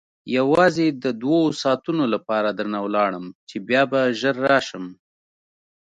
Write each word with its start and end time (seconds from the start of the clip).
یوازې 0.37 0.87
د 1.03 1.05
دوو 1.21 1.41
ساعتو 1.61 1.91
لپاره 2.13 2.49
درنه 2.57 2.79
ولاړم 2.85 3.25
چې 3.49 3.55
بیا 3.67 3.83
به 3.91 4.01
ژر 4.19 4.35
راشم. 4.49 4.85